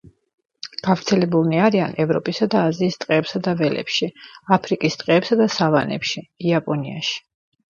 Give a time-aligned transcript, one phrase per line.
[0.85, 4.09] გავრცელებულნი არიან ევროპისა და აზიის ტყეებსა და ველებში,
[4.57, 7.23] აფრიკის ტყეებსა და სავანებში, იაპონიაში.